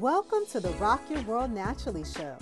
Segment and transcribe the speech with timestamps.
[0.00, 2.34] Welcome to the Rock Your World Naturally Show,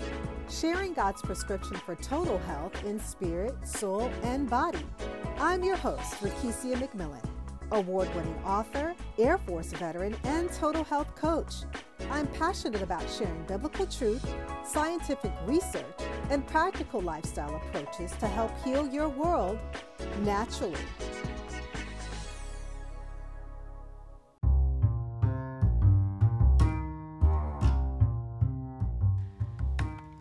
[0.49, 4.85] sharing God's prescription for total health in spirit, soul, and body.
[5.37, 7.21] I'm your host, Rakesia McMillan,
[7.73, 11.53] award winning author, Air Force veteran, and total health coach.
[12.09, 14.25] I'm passionate about sharing biblical truth,
[14.63, 15.83] scientific research,
[16.29, 19.59] and practical lifestyle approaches to help heal your world
[20.21, 20.79] naturally.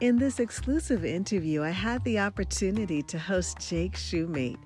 [0.09, 4.57] In this exclusive interview, I had the opportunity to host Jake Shoemate.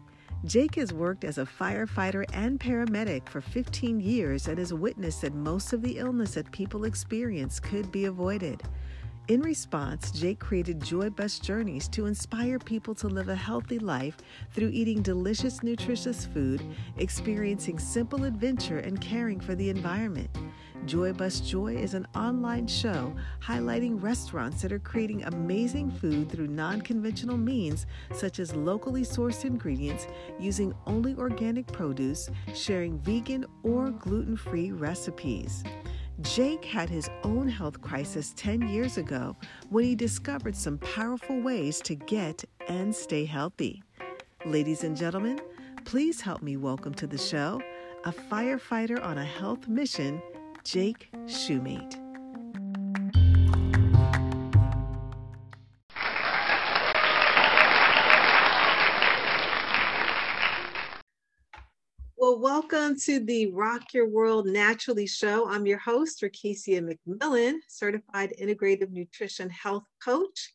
[0.45, 5.35] Jake has worked as a firefighter and paramedic for 15 years and has witnessed that
[5.35, 8.63] most of the illness that people experience could be avoided.
[9.29, 14.17] In response, Jake created Joy Bus Journeys to inspire people to live a healthy life
[14.51, 16.61] through eating delicious, nutritious food,
[16.97, 20.29] experiencing simple adventure, and caring for the environment.
[20.87, 26.49] Joy Bus Joy is an online show highlighting restaurants that are creating amazing food through
[26.49, 30.09] non conventional means, such as locally sourced ingredients,
[30.41, 35.63] using only organic produce, sharing vegan or gluten free recipes.
[36.23, 39.37] Jake had his own health crisis 10 years ago
[39.71, 43.83] when he discovered some powerful ways to get and stay healthy.
[44.45, 45.41] Ladies and gentlemen,
[45.85, 47.61] please help me welcome to the show
[48.05, 50.21] a firefighter on a health mission,
[50.65, 52.02] Jake Shoemate.
[62.73, 65.47] Welcome to the Rock Your World Naturally show.
[65.47, 70.55] I'm your host, Rakesia McMillan, certified integrative nutrition health coach.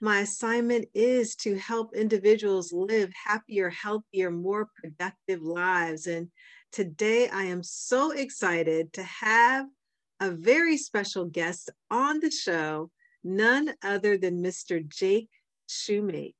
[0.00, 6.06] My assignment is to help individuals live happier, healthier, more productive lives.
[6.06, 6.28] And
[6.70, 9.66] today I am so excited to have
[10.20, 12.92] a very special guest on the show,
[13.24, 14.86] none other than Mr.
[14.86, 15.30] Jake
[15.68, 16.34] Shoemate.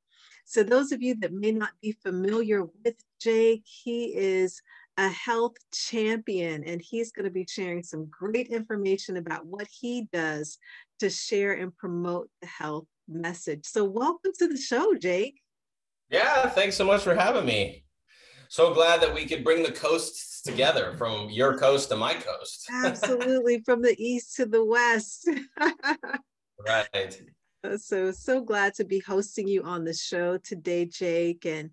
[0.44, 4.62] So, those of you that may not be familiar with Jake, he is
[4.98, 10.08] a health champion and he's going to be sharing some great information about what he
[10.12, 10.58] does
[11.00, 13.66] to share and promote the health message.
[13.66, 15.40] So, welcome to the show, Jake.
[16.10, 17.84] Yeah, thanks so much for having me.
[18.48, 22.68] So glad that we could bring the coasts together from your coast to my coast.
[22.70, 25.28] Absolutely, from the east to the west.
[26.66, 27.20] right.
[27.78, 31.44] So, so glad to be hosting you on the show today, Jake.
[31.44, 31.70] And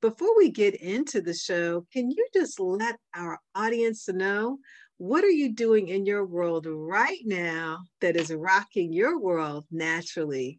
[0.00, 4.58] before we get into the show, can you just let our audience know
[4.98, 10.58] what are you doing in your world right now that is rocking your world naturally?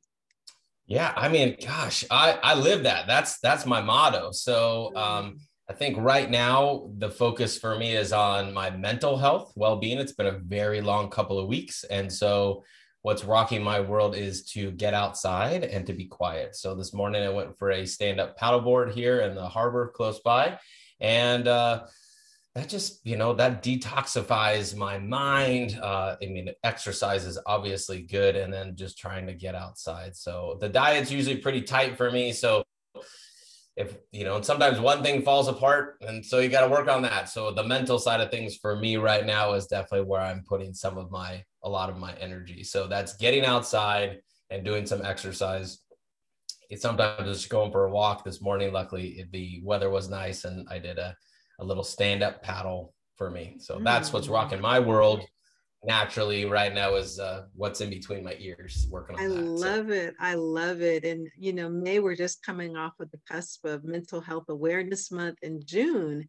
[0.86, 3.08] Yeah, I mean, gosh, I I live that.
[3.08, 4.32] That's that's my motto.
[4.32, 5.40] So, um, mm.
[5.70, 9.98] I think right now the focus for me is on my mental health, well-being.
[9.98, 12.64] It's been a very long couple of weeks, and so
[13.08, 16.54] what's rocking my world is to get outside and to be quiet.
[16.58, 20.60] So this morning I went for a stand-up paddleboard here in the harbor close by,
[21.00, 21.86] and uh,
[22.54, 25.80] that just you know that detoxifies my mind.
[25.82, 30.14] Uh, I mean, exercise is obviously good, and then just trying to get outside.
[30.18, 32.66] So the diet's usually pretty tight for me, so
[33.78, 36.90] if you know, and sometimes one thing falls apart, and so you got to work
[36.90, 37.30] on that.
[37.30, 40.74] So the mental side of things for me right now is definitely where I'm putting
[40.74, 42.64] some of my a lot of my energy.
[42.64, 44.18] So that's getting outside
[44.50, 45.80] and doing some exercise.
[46.72, 48.74] It's sometimes just going for a walk this morning.
[48.74, 51.16] Luckily, the weather was nice, and I did a,
[51.60, 53.58] a little stand up paddle for me.
[53.60, 54.34] So that's what's mm.
[54.34, 55.24] rocking my world
[55.84, 59.42] naturally right now is uh, what's in between my ears working on I that.
[59.42, 59.94] love so.
[59.94, 60.16] it.
[60.20, 61.04] I love it.
[61.06, 65.12] And, you know, May, we're just coming off of the cusp of Mental Health Awareness
[65.12, 65.38] Month.
[65.42, 66.28] In June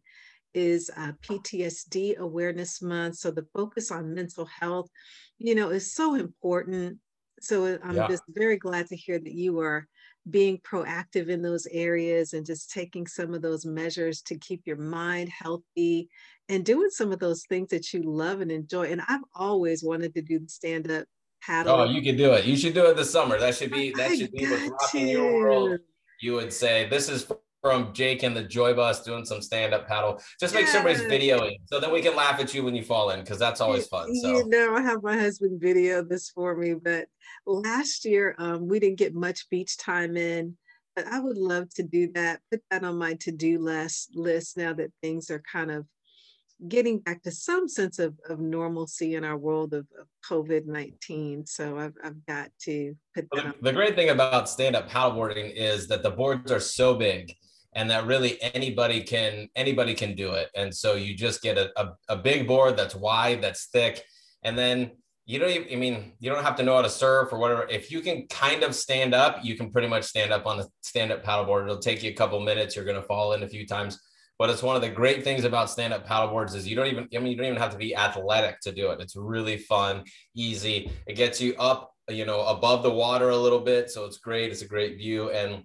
[0.53, 3.17] is uh, PTSD Awareness Month.
[3.17, 4.89] So the focus on mental health,
[5.37, 6.97] you know, is so important.
[7.41, 8.07] So uh, I'm yeah.
[8.07, 9.87] just very glad to hear that you are
[10.29, 14.77] being proactive in those areas and just taking some of those measures to keep your
[14.77, 16.09] mind healthy
[16.47, 18.91] and doing some of those things that you love and enjoy.
[18.91, 21.75] And I've always wanted to do the stand up oh, paddle.
[21.75, 22.45] Oh, you can do it.
[22.45, 23.39] You should do it this summer.
[23.39, 25.79] That should be that should be what's rocking your world.
[26.21, 29.87] You would say this is from Jake and the Joy Bus doing some stand up
[29.87, 30.21] paddle.
[30.39, 30.73] Just make yes.
[30.73, 33.61] somebody's videoing so that we can laugh at you when you fall in because that's
[33.61, 34.13] always fun.
[34.15, 34.37] So.
[34.37, 37.07] You know, I have my husband video this for me, but
[37.45, 40.57] last year um, we didn't get much beach time in.
[40.95, 42.41] But I would love to do that.
[42.51, 45.85] Put that on my to do list list now that things are kind of
[46.67, 51.45] getting back to some sense of, of normalcy in our world of, of COVID 19.
[51.45, 55.53] So I've, I've got to put that the, the great thing about stand up paddleboarding
[55.55, 57.33] is that the boards are so big
[57.73, 61.69] and that really anybody can anybody can do it and so you just get a,
[61.79, 64.03] a, a, big board that's wide that's thick
[64.43, 64.91] and then
[65.29, 67.67] you don't even, I mean, you don't have to know how to surf or whatever.
[67.69, 70.67] If you can kind of stand up, you can pretty much stand up on the
[70.81, 71.65] stand up paddleboard.
[71.65, 72.75] It'll take you a couple minutes.
[72.75, 73.99] You're going to fall in a few times.
[74.39, 77.07] But it's one of the great things about stand up paddleboards is you don't even,
[77.13, 79.01] I mean, you don't even have to be athletic to do it.
[79.01, 80.89] It's really fun, easy.
[81.05, 83.91] It gets you up, you know, above the water a little bit.
[83.91, 84.51] So it's great.
[84.51, 85.29] It's a great view.
[85.29, 85.63] And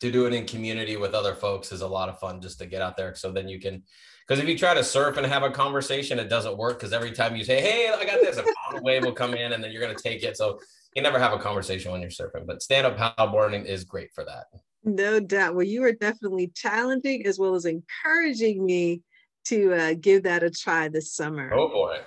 [0.00, 2.66] to do it in community with other folks is a lot of fun just to
[2.66, 3.14] get out there.
[3.14, 3.82] So then you can
[4.26, 7.12] because if you try to surf and have a conversation, it doesn't work because every
[7.12, 8.44] time you say, Hey, I got this, a
[8.82, 10.36] wave will come in and then you're going to take it.
[10.36, 10.60] So
[10.94, 14.24] you never have a conversation when you're surfing, but stand up paddleboarding is great for
[14.24, 14.46] that.
[14.84, 15.54] No doubt.
[15.54, 19.02] Well, you are definitely challenging as well as encouraging me
[19.46, 21.52] to uh, give that a try this summer.
[21.54, 22.00] Oh boy.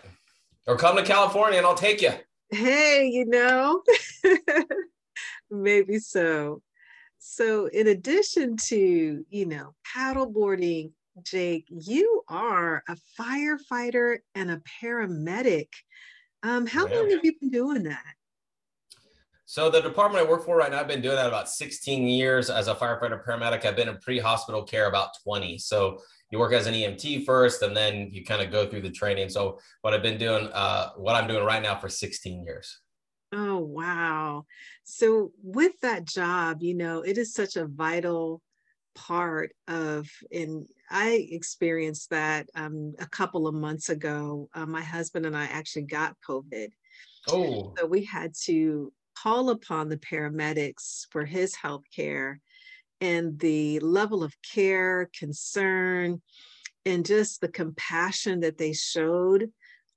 [0.68, 2.12] Or come to California and I'll take you.
[2.52, 3.82] Hey, you know,
[5.50, 6.62] maybe so.
[7.24, 10.92] So, in addition to, you know, paddleboarding,
[11.22, 15.68] Jake, you are a firefighter and a paramedic.
[16.42, 16.96] Um, how yeah.
[16.96, 18.16] long have you been doing that?
[19.46, 22.50] So the department I work for right now, I've been doing that about 16 years
[22.50, 23.66] as a firefighter paramedic.
[23.66, 25.60] I've been in pre-hospital care about 20.
[25.60, 26.00] So
[26.32, 29.30] you work as an EMT first, and then you kind of go through the training.
[29.30, 32.80] So what I've been doing, uh, what I'm doing right now for 16 years.
[33.32, 34.46] Oh wow!
[34.84, 38.42] So with that job, you know, it is such a vital
[38.94, 44.50] part of and i experienced that um, a couple of months ago.
[44.54, 46.70] Uh, my husband and i actually got covid.
[47.30, 47.74] Oh.
[47.78, 52.42] So we had to call upon the paramedics for his health care
[53.00, 56.22] and the level of care concern
[56.86, 59.52] and just the compassion that they showed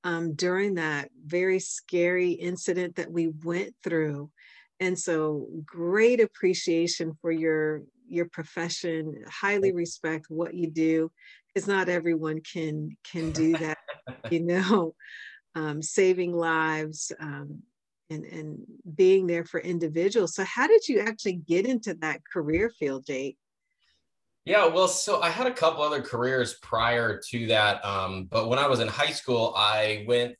[0.04, 4.30] um, during that very scary incident that we went through.
[4.78, 9.24] And so great appreciation for your your profession.
[9.26, 11.10] Highly respect what you do
[11.48, 13.78] because not everyone can can do that
[14.30, 14.94] you know?
[15.56, 17.62] Um, saving lives um,
[18.10, 18.58] and and
[18.96, 20.34] being there for individuals.
[20.34, 23.38] So how did you actually get into that career field jake
[24.44, 28.58] yeah, well, so I had a couple other careers prior to that, um, but when
[28.58, 30.36] I was in high school, I went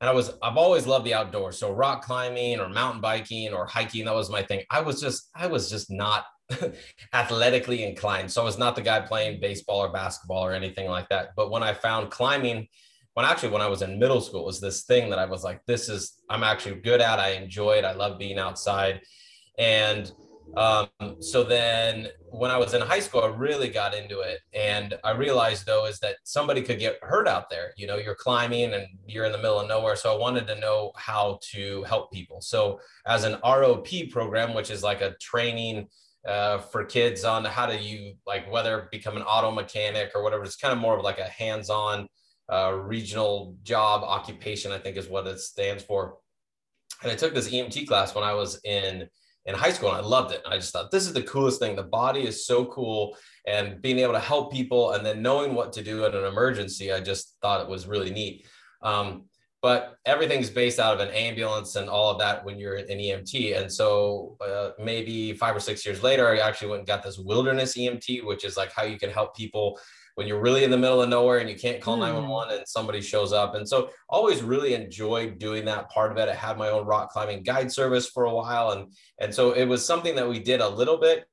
[0.00, 1.58] and I was I've always loved the outdoors.
[1.58, 4.62] So rock climbing or mountain biking or hiking, that was my thing.
[4.70, 6.26] I was just I was just not
[7.12, 8.30] athletically inclined.
[8.30, 11.30] So I was not the guy playing baseball or basketball or anything like that.
[11.36, 12.68] But when I found climbing,
[13.14, 15.60] when actually when I was in middle school, was this thing that I was like,
[15.66, 17.18] this is I'm actually good at.
[17.18, 17.84] I enjoy it.
[17.84, 19.00] I love being outside.
[19.58, 20.10] And
[20.56, 20.88] um,
[21.20, 24.40] so then when I was in high school, I really got into it.
[24.52, 27.72] And I realized though, is that somebody could get hurt out there.
[27.76, 29.96] You know, you're climbing and you're in the middle of nowhere.
[29.96, 32.40] So I wanted to know how to help people.
[32.40, 35.88] So as an ROP program, which is like a training
[36.26, 40.44] uh, for kids on how to you like whether become an auto mechanic or whatever,
[40.44, 42.08] it's kind of more of like a hands-on
[42.50, 46.18] uh, regional job occupation, I think is what it stands for.
[47.02, 49.08] And I took this EMT class when I was in
[49.46, 50.42] in high school and I loved it.
[50.46, 51.76] I just thought this is the coolest thing.
[51.76, 55.72] The body is so cool and being able to help people and then knowing what
[55.74, 58.46] to do in an emergency, I just thought it was really neat.
[58.82, 59.24] Um,
[59.60, 63.58] but everything's based out of an ambulance and all of that when you're an EMT.
[63.58, 67.18] And so uh, maybe five or six years later, I actually went and got this
[67.18, 69.80] wilderness EMT, which is like how you can help people
[70.14, 72.00] when you're really in the middle of nowhere and you can't call mm.
[72.00, 73.54] 911 and somebody shows up.
[73.54, 76.28] And so always really enjoyed doing that part of it.
[76.28, 78.70] I had my own rock climbing guide service for a while.
[78.70, 81.24] And, and so it was something that we did a little bit.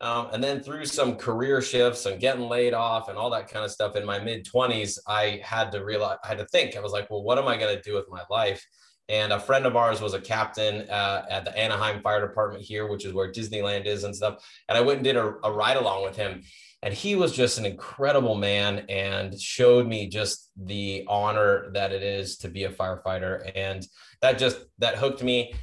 [0.00, 3.64] Um, and then through some career shifts and getting laid off and all that kind
[3.64, 6.80] of stuff in my mid 20s, I had to realize, I had to think, I
[6.80, 8.64] was like, well, what am I going to do with my life?
[9.08, 12.86] And a friend of ours was a captain uh, at the Anaheim Fire Department here,
[12.86, 14.46] which is where Disneyland is and stuff.
[14.68, 16.42] And I went and did a, a ride along with him
[16.82, 22.02] and he was just an incredible man and showed me just the honor that it
[22.02, 23.50] is to be a firefighter.
[23.56, 23.84] And
[24.22, 25.54] that just that hooked me.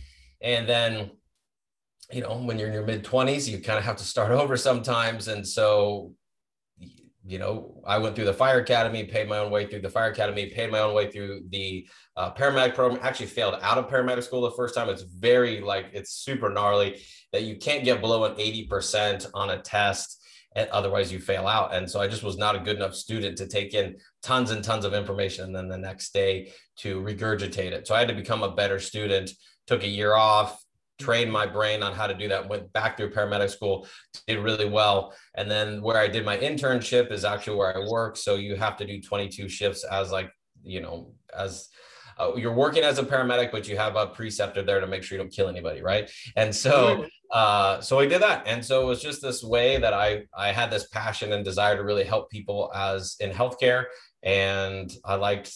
[0.42, 1.12] And then
[2.12, 4.58] you know when you're in your mid 20s you kind of have to start over
[4.58, 5.28] sometimes.
[5.28, 6.14] And so
[7.28, 10.12] you know i went through the fire academy paid my own way through the fire
[10.12, 13.00] academy paid my own way through the uh, paramedic program.
[13.02, 14.90] Actually failed out of paramedic school the first time.
[14.90, 19.62] It's very like it's super gnarly that you can't get below an 80% on a
[19.62, 20.22] test
[20.56, 21.74] otherwise you fail out.
[21.74, 24.64] And so i just was not a good enough student to take in tons and
[24.64, 27.88] tons of information and then the next day to regurgitate it.
[27.88, 29.32] So i had to become a better student
[29.68, 30.62] took a year off
[30.98, 33.86] trained my brain on how to do that went back through paramedic school
[34.28, 35.14] did really well.
[35.36, 38.18] And then where i did my internship is actually where i work.
[38.18, 40.32] So you have to do 22 shifts as like
[40.64, 41.70] you know as
[42.18, 45.18] uh, you're working as a paramedic, but you have a preceptor there to make sure
[45.18, 46.10] you don't kill anybody, right?
[46.36, 49.94] And so, uh, so I did that, and so it was just this way that
[49.94, 53.86] I I had this passion and desire to really help people as in healthcare,
[54.24, 55.54] and I liked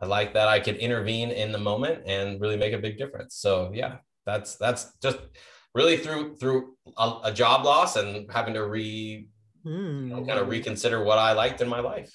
[0.00, 3.36] I liked that I could intervene in the moment and really make a big difference.
[3.36, 5.18] So yeah, that's that's just
[5.74, 9.28] really through through a, a job loss and having to re
[9.64, 10.08] mm.
[10.08, 12.10] you know, kind of reconsider what I liked in my life.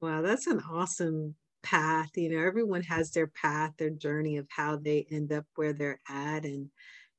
[0.00, 2.10] Wow, that's an awesome path.
[2.16, 6.00] You know, everyone has their path, their journey of how they end up where they're
[6.08, 6.44] at.
[6.44, 6.68] And,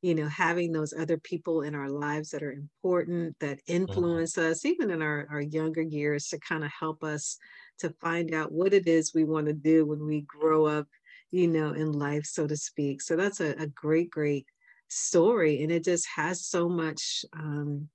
[0.01, 3.75] you know, having those other people in our lives that are important, that mm-hmm.
[3.75, 4.51] influence mm-hmm.
[4.51, 7.37] us, even in our, our younger years, to kind of help us
[7.79, 10.87] to find out what it is we want to do when we grow up,
[11.31, 13.01] you know, in life, so to speak.
[13.01, 14.45] So that's a, a great, great
[14.89, 15.63] story.
[15.63, 17.89] And it just has so much um,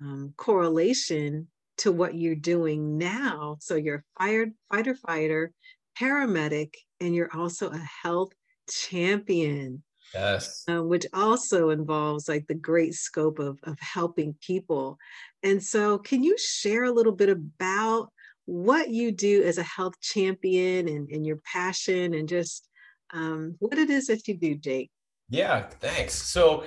[0.00, 3.56] um, correlation to what you're doing now.
[3.60, 5.52] So you're a fired fighter fighter,
[5.98, 8.32] paramedic, and you're also a health
[8.70, 9.82] champion.
[10.14, 10.64] Yes.
[10.68, 14.96] Um, which also involves like the great scope of, of helping people.
[15.42, 18.10] And so, can you share a little bit about
[18.46, 22.66] what you do as a health champion and, and your passion and just
[23.12, 24.90] um, what it is that you do, Jake?
[25.28, 26.14] Yeah, thanks.
[26.14, 26.64] So,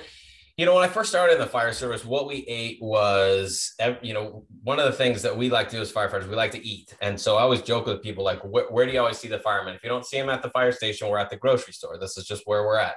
[0.61, 4.13] you know, when I first started in the fire service, what we ate was, you
[4.13, 6.63] know, one of the things that we like to do as firefighters, we like to
[6.63, 6.95] eat.
[7.01, 9.73] And so I always joke with people like, where do you always see the firemen?
[9.73, 11.97] If you don't see them at the fire station, we're at the grocery store.
[11.97, 12.93] This is just where we're at.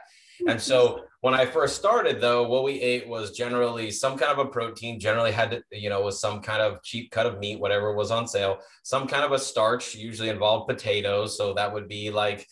[0.47, 4.47] And so when I first started, though, what we ate was generally some kind of
[4.47, 7.61] a protein, generally had to, you know, was some kind of cheap cut of meat,
[7.61, 11.38] whatever was on sale, some kind of a starch, usually involved potatoes.
[11.38, 12.47] So that would be like,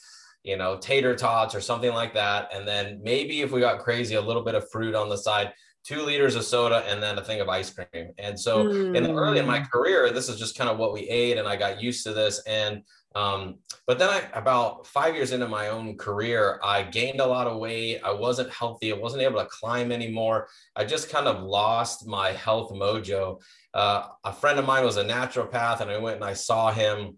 [0.45, 2.53] you know, tater tots or something like that.
[2.53, 5.53] And then maybe if we got crazy, a little bit of fruit on the side,
[5.85, 8.11] two liters of soda, and then a thing of ice cream.
[8.19, 8.97] And so mm.
[8.97, 9.71] in the early in my mm.
[9.71, 12.43] career, this is just kind of what we ate, and I got used to this.
[12.47, 12.83] And
[13.15, 17.47] um, but then I about five years into my own career, I gained a lot
[17.47, 18.01] of weight.
[18.05, 18.93] I wasn't healthy.
[18.93, 20.49] I wasn't able to climb anymore.
[20.77, 23.41] I just kind of lost my health mojo.
[23.75, 27.17] Uh, a friend of mine was a naturopath, and I went and I saw him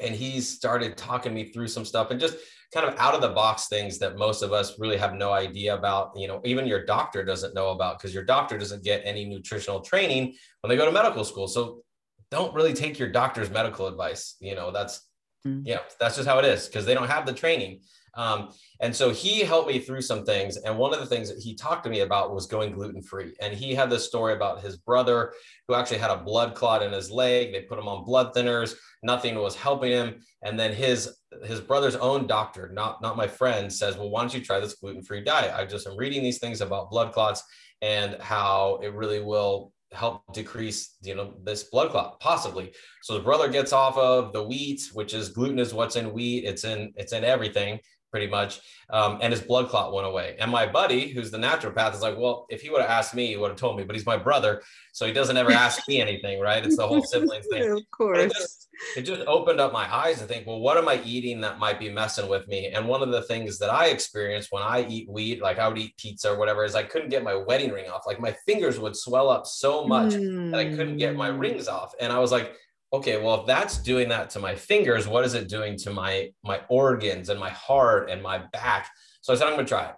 [0.00, 2.36] and he started talking me through some stuff and just
[2.72, 5.74] kind of out of the box things that most of us really have no idea
[5.74, 9.24] about you know even your doctor doesn't know about because your doctor doesn't get any
[9.24, 11.82] nutritional training when they go to medical school so
[12.30, 15.06] don't really take your doctor's medical advice you know that's
[15.46, 15.62] mm-hmm.
[15.64, 17.80] yeah that's just how it is because they don't have the training
[18.16, 20.56] um, and so he helped me through some things.
[20.56, 23.34] And one of the things that he talked to me about was going gluten free.
[23.40, 25.32] And he had this story about his brother
[25.66, 27.52] who actually had a blood clot in his leg.
[27.52, 28.74] They put him on blood thinners.
[29.02, 30.20] Nothing was helping him.
[30.42, 34.34] And then his his brother's own doctor, not not my friend, says, "Well, why don't
[34.34, 37.42] you try this gluten free diet?" I just am reading these things about blood clots
[37.82, 43.22] and how it really will help decrease you know this blood clot possibly so the
[43.22, 46.92] brother gets off of the wheat which is gluten is what's in wheat it's in
[46.96, 47.78] it's in everything
[48.14, 48.60] pretty much.
[48.90, 50.36] Um, and his blood clot went away.
[50.38, 53.26] And my buddy, who's the naturopath, is like, well, if he would have asked me,
[53.26, 54.62] he would have told me, but he's my brother.
[54.92, 56.64] So he doesn't ever ask me anything, right?
[56.64, 57.68] It's the whole siblings thing.
[57.72, 58.20] of course.
[58.20, 61.40] It just, it just, opened up my eyes to think, well, what am I eating
[61.40, 62.68] that might be messing with me?
[62.68, 65.78] And one of the things that I experienced when I eat wheat, like I would
[65.78, 68.06] eat pizza or whatever, is I couldn't get my wedding ring off.
[68.06, 70.52] Like my fingers would swell up so much mm.
[70.52, 71.94] that I couldn't get my rings off.
[72.00, 72.52] And I was like,
[72.94, 76.30] okay well if that's doing that to my fingers what is it doing to my
[76.44, 78.88] my organs and my heart and my back?
[79.20, 79.96] So i said i'm going to try it.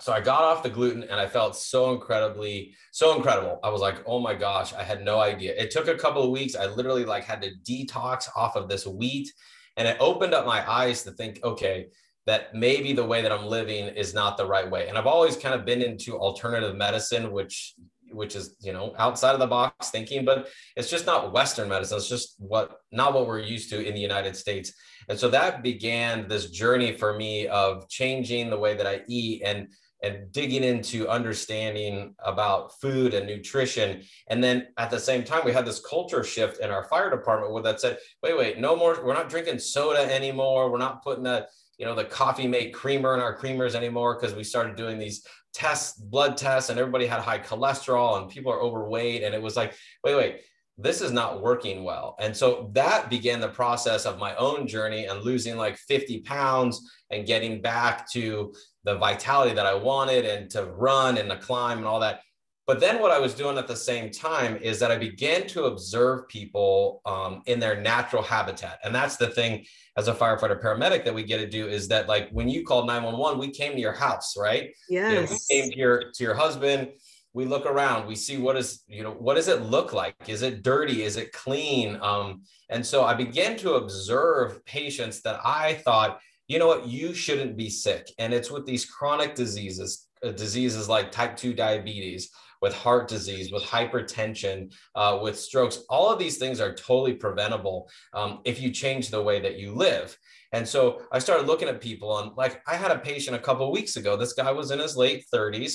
[0.00, 3.58] So i got off the gluten and i felt so incredibly so incredible.
[3.64, 5.54] I was like oh my gosh i had no idea.
[5.60, 6.54] It took a couple of weeks.
[6.54, 9.32] I literally like had to detox off of this wheat
[9.76, 11.88] and it opened up my eyes to think okay
[12.26, 14.88] that maybe the way that i'm living is not the right way.
[14.88, 17.74] And i've always kind of been into alternative medicine which
[18.16, 21.98] which is you know outside of the box thinking but it's just not western medicine.
[21.98, 24.72] It's just what not what we're used to in the united states.
[25.08, 29.42] And so that began this journey for me of changing the way that i eat
[29.44, 29.68] and
[30.02, 34.02] and digging into understanding about food and nutrition.
[34.28, 37.52] And then at the same time we had this culture shift in our fire department
[37.52, 40.70] where that said wait wait no more we're not drinking soda anymore.
[40.70, 41.46] We're not putting the,
[41.78, 45.26] you know the coffee mate creamer in our creamers anymore because we started doing these
[45.56, 49.22] tests, blood tests, and everybody had high cholesterol and people are overweight.
[49.22, 50.40] And it was like, wait, wait,
[50.76, 52.14] this is not working well.
[52.20, 56.86] And so that began the process of my own journey and losing like 50 pounds
[57.10, 58.52] and getting back to
[58.84, 62.20] the vitality that I wanted and to run and to climb and all that.
[62.66, 65.64] But then what I was doing at the same time is that I began to
[65.66, 68.80] observe people um, in their natural habitat.
[68.82, 69.64] And that's the thing
[69.96, 72.88] as a firefighter paramedic that we get to do is that like when you called
[72.88, 74.70] 911, we came to your house, right?
[74.88, 75.10] Yes.
[75.10, 76.88] You know, we came to your to your husband.
[77.32, 80.14] We look around, we see what is, you know, what does it look like?
[80.26, 81.02] Is it dirty?
[81.02, 81.98] Is it clean?
[82.00, 86.18] Um, and so I began to observe patients that I thought,
[86.48, 88.10] you know what, you shouldn't be sick.
[88.18, 92.30] And it's with these chronic diseases, uh, diseases like type 2 diabetes,
[92.62, 95.84] with heart disease, with hypertension, uh, with strokes.
[95.88, 99.74] All of these things are totally preventable um, if you change the way that you
[99.74, 100.16] live.
[100.52, 103.70] And so I started looking at people, and like I had a patient a couple
[103.72, 104.16] weeks ago.
[104.16, 105.74] This guy was in his late 30s.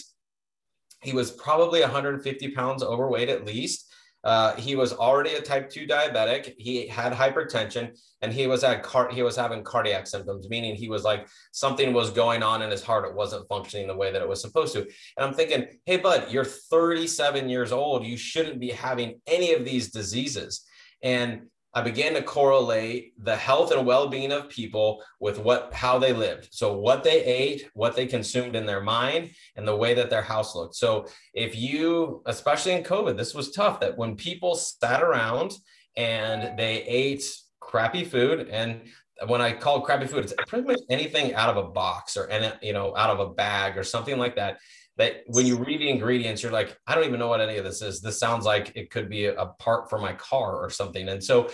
[1.02, 3.91] He was probably 150 pounds overweight at least.
[4.24, 6.54] Uh, he was already a type 2 diabetic.
[6.58, 10.90] He had hypertension and he was at car- he was having cardiac symptoms, meaning he
[10.90, 13.06] was like something was going on in his heart.
[13.06, 14.82] It wasn't functioning the way that it was supposed to.
[14.82, 18.06] And I'm thinking, hey, bud, you're 37 years old.
[18.06, 20.66] You shouldn't be having any of these diseases.
[21.02, 26.12] And I began to correlate the health and well-being of people with what how they
[26.12, 26.50] lived.
[26.52, 30.22] So what they ate, what they consumed in their mind, and the way that their
[30.22, 30.76] house looked.
[30.76, 35.54] So if you, especially in COVID, this was tough that when people sat around
[35.96, 37.24] and they ate
[37.60, 38.82] crappy food and
[39.28, 42.28] when I call crappy food, it's pretty much anything out of a box or
[42.62, 44.58] you know, out of a bag or something like that
[45.02, 47.64] that when you read the ingredients, you're like, I don't even know what any of
[47.64, 48.02] this is.
[48.02, 51.10] This sounds like it could be a part for my car or something.
[51.10, 51.50] And so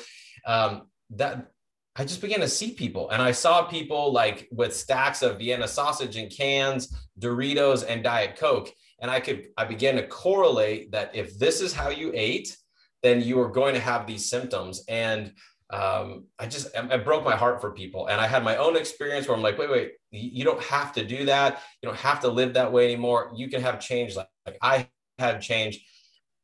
[0.45, 1.47] um, that
[1.95, 5.65] I just began to see people, and I saw people like with stacks of Vienna
[5.65, 8.69] sausage and cans, Doritos, and Diet Coke.
[8.99, 12.57] And I could, I began to correlate that if this is how you ate,
[13.01, 14.83] then you are going to have these symptoms.
[14.89, 15.31] And
[15.69, 18.07] um, I just I broke my heart for people.
[18.07, 21.05] And I had my own experience where I'm like, wait, wait, you don't have to
[21.05, 21.61] do that.
[21.81, 23.31] You don't have to live that way anymore.
[23.35, 24.87] You can have change like, like I
[25.19, 25.85] had change.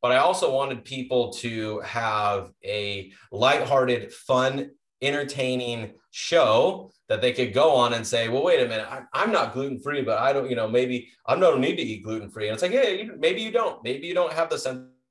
[0.02, 7.54] But I also wanted people to have a lighthearted, fun, entertaining show that they could
[7.54, 10.32] go on and say, well, wait a minute, I, am not gluten free, but I
[10.32, 12.48] don't, you know, maybe I don't need to eat gluten free.
[12.48, 14.58] And it's like, hey, maybe you don't, maybe you don't have the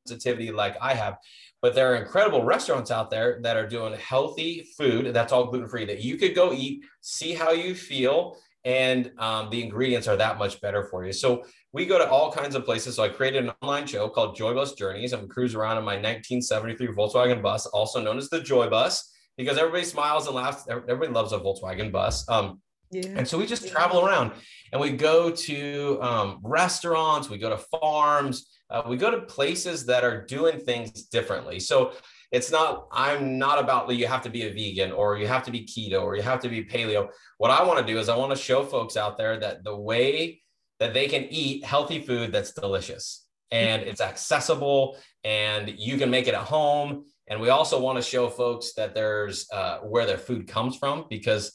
[0.05, 1.17] sensitivity like I have.
[1.61, 5.69] But there are incredible restaurants out there that are doing healthy food that's all gluten
[5.69, 10.17] free that you could go eat, see how you feel, and um, the ingredients are
[10.17, 11.11] that much better for you.
[11.11, 11.43] So
[11.73, 12.95] we go to all kinds of places.
[12.95, 15.13] So I created an online show called Joy Bus Journeys.
[15.13, 19.57] I'm cruise around in my 1973 Volkswagen bus, also known as the Joy Bus, because
[19.57, 20.65] everybody smiles and laughs.
[20.69, 22.27] Everybody loves a Volkswagen bus.
[22.29, 23.07] Um, yeah.
[23.15, 24.31] And so we just travel around
[24.71, 29.85] and we go to um, restaurants, we go to farms, uh, we go to places
[29.85, 31.59] that are doing things differently.
[31.59, 31.93] So
[32.31, 35.51] it's not, I'm not about you have to be a vegan or you have to
[35.51, 37.09] be keto or you have to be paleo.
[37.37, 39.75] What I want to do is I want to show folks out there that the
[39.75, 40.41] way
[40.79, 46.27] that they can eat healthy food that's delicious and it's accessible and you can make
[46.27, 47.05] it at home.
[47.27, 51.05] And we also want to show folks that there's uh, where their food comes from
[51.11, 51.53] because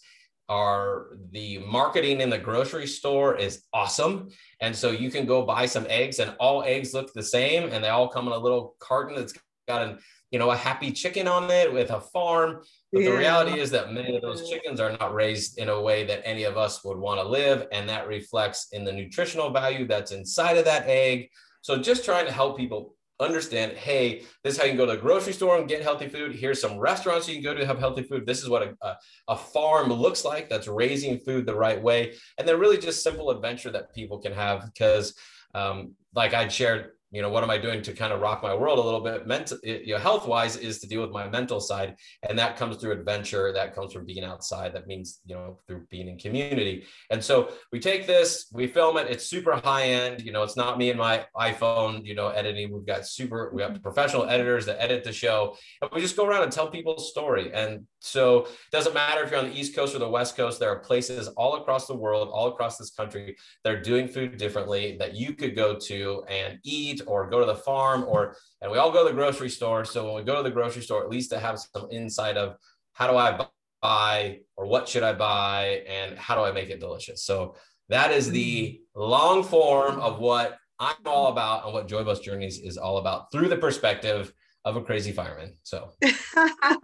[0.49, 4.31] our the marketing in the grocery store is awesome.
[4.61, 7.85] And so you can go buy some eggs and all eggs look the same and
[7.85, 9.35] they all come in a little carton that's
[9.67, 9.99] got an
[10.31, 12.63] you know a happy chicken on it with a farm.
[12.93, 13.11] But yeah.
[13.11, 16.23] the reality is that many of those chickens are not raised in a way that
[16.25, 20.13] any of us would want to live and that reflects in the nutritional value that's
[20.13, 21.29] inside of that egg.
[21.61, 24.93] So just trying to help people understand hey this is how you can go to
[24.93, 26.35] the grocery store and get healthy food.
[26.35, 28.27] Here's some restaurants you can go to have healthy food.
[28.27, 28.97] This is what a, a,
[29.29, 32.15] a, farm looks like that's raising food the right way.
[32.39, 35.15] And then really just simple adventure that people can have because
[35.55, 38.55] um, like i shared you know what am i doing to kind of rock my
[38.55, 39.27] world a little bit?
[39.27, 41.97] Mental you know health wise is to deal with my mental side
[42.29, 45.87] and that comes through adventure that comes from being outside that means you know through
[45.91, 46.85] being in community.
[47.11, 50.57] And so we take this we film it it's super high end you know it's
[50.57, 53.83] not me and my iphone you know editing we've got super we have mm-hmm.
[53.83, 57.53] professional editors that edit the show and we just go around and tell people's story.
[57.53, 60.61] And so it doesn't matter if you're on the east coast or the west coast
[60.61, 64.37] there are places all across the world all across this country that are doing food
[64.37, 68.71] differently that you could go to and eat or go to the farm or and
[68.71, 69.85] we all go to the grocery store.
[69.85, 72.57] So when we go to the grocery store at least to have some insight of
[72.93, 73.47] how do i
[73.81, 77.25] buy or what should i buy and how do i make it delicious?
[77.25, 77.57] So
[77.89, 79.09] that is the mm.
[79.09, 83.49] long form of what i'm all about and what joybus journeys is all about through
[83.49, 84.33] the perspective
[84.65, 85.55] of a crazy fireman.
[85.63, 86.13] So, and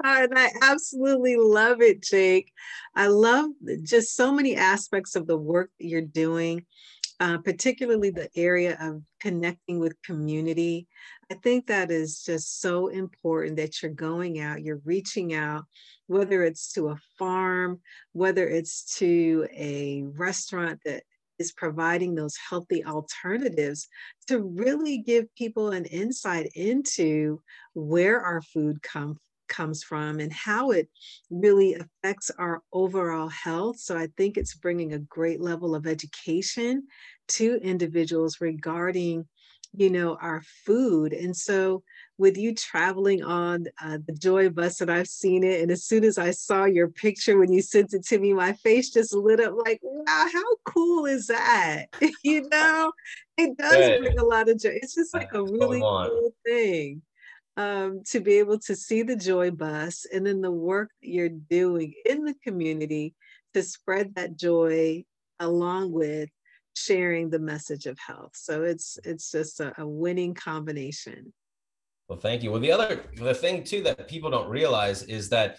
[0.03, 2.50] I absolutely love it, Jake.
[2.94, 3.50] I love
[3.83, 6.64] just so many aspects of the work that you're doing
[7.20, 10.87] uh, particularly the area of connecting with community.
[11.31, 15.64] I think that is just so important that you're going out, you're reaching out,
[16.07, 17.81] whether it's to a farm,
[18.12, 21.05] whether it's to a restaurant that
[21.38, 23.88] is providing those healthy alternatives
[24.29, 27.40] to really give people an insight into
[27.74, 30.88] where our food come, comes from and how it
[31.30, 33.78] really affects our overall health.
[33.78, 36.87] So I think it's bringing a great level of education
[37.28, 39.26] to individuals regarding
[39.76, 41.12] you know, our food.
[41.12, 41.83] And so
[42.16, 45.61] with you traveling on uh, the Joy bus, and I've seen it.
[45.61, 48.52] And as soon as I saw your picture when you sent it to me, my
[48.52, 51.87] face just lit up like, wow, how cool is that?
[52.22, 52.92] you know,
[53.37, 54.78] it does bring a lot of joy.
[54.80, 57.02] It's just like a really cool thing
[57.57, 61.95] um, to be able to see the Joy bus and then the work you're doing
[62.05, 63.14] in the community
[63.55, 65.05] to spread that joy
[65.40, 66.29] along with
[66.77, 68.33] sharing the message of health.
[68.35, 71.33] So it's it's just a, a winning combination.
[72.09, 72.51] Well, thank you.
[72.51, 75.57] Well, the other the thing too that people don't realize is that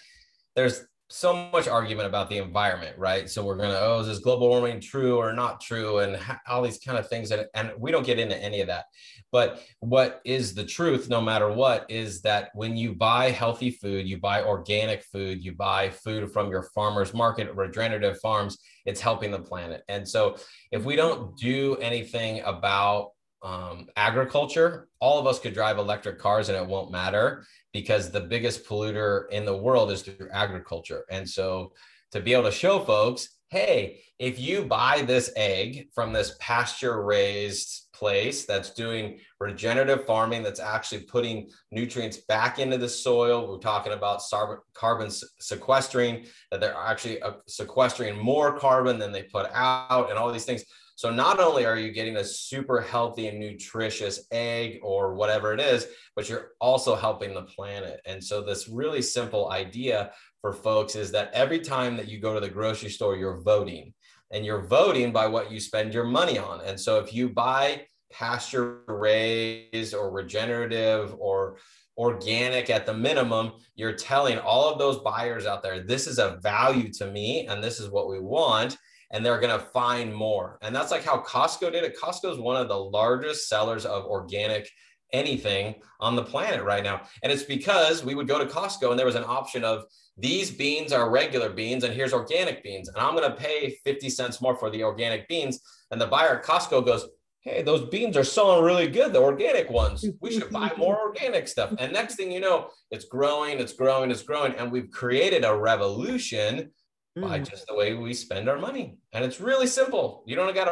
[0.54, 3.30] there's so much argument about the environment, right?
[3.30, 6.78] So we're gonna, oh, is this global warming true or not true, and all these
[6.78, 8.86] kind of things, and, and we don't get into any of that.
[9.30, 14.06] But what is the truth, no matter what, is that when you buy healthy food,
[14.06, 19.30] you buy organic food, you buy food from your farmers market, regenerative farms, it's helping
[19.30, 19.82] the planet.
[19.88, 20.36] And so
[20.72, 23.10] if we don't do anything about
[23.42, 27.44] um, agriculture, all of us could drive electric cars and it won't matter
[27.76, 31.04] because the biggest polluter in the world is through agriculture.
[31.10, 31.74] And so
[32.10, 37.04] to be able to show folks, hey, if you buy this egg from this pasture
[37.04, 43.58] raised place that's doing regenerative farming that's actually putting nutrients back into the soil we're
[43.58, 44.20] talking about
[44.74, 50.30] carbon sequestering that they're actually uh, sequestering more carbon than they put out and all
[50.30, 50.64] these things
[50.96, 55.60] so not only are you getting a super healthy and nutritious egg or whatever it
[55.60, 58.00] is, but you're also helping the planet.
[58.06, 62.32] And so this really simple idea for folks is that every time that you go
[62.32, 63.92] to the grocery store, you're voting
[64.32, 66.62] and you're voting by what you spend your money on.
[66.62, 71.58] And so if you buy pasture raised or regenerative or
[71.98, 76.38] organic at the minimum, you're telling all of those buyers out there, this is a
[76.42, 78.78] value to me and this is what we want
[79.12, 80.58] and they're going to find more.
[80.62, 81.98] And that's like how Costco did it.
[82.00, 84.68] Costco is one of the largest sellers of organic
[85.12, 87.02] anything on the planet right now.
[87.22, 89.84] And it's because we would go to Costco and there was an option of
[90.18, 92.88] these beans are regular beans and here's organic beans.
[92.88, 95.60] And I'm going to pay 50 cents more for the organic beans.
[95.90, 97.06] And the buyer at Costco goes,
[97.40, 100.04] Hey, those beans are selling really good, the organic ones.
[100.20, 101.72] We should buy more organic stuff.
[101.78, 104.54] And next thing you know, it's growing, it's growing, it's growing.
[104.54, 106.72] And we've created a revolution
[107.16, 107.48] by mm.
[107.48, 108.98] just the way we spend our money.
[109.12, 110.22] And it's really simple.
[110.26, 110.64] You don't got